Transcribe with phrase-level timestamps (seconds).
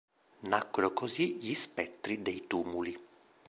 [0.47, 2.99] Nacquero così gli Spettri dei Tumuli.